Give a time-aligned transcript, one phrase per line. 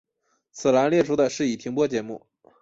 [0.51, 2.25] 此栏列出的是已停播节目。